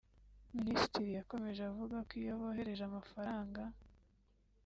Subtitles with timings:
[0.57, 3.61] Minisitiri yakomeje avuga ko iyo bohereje amafaranga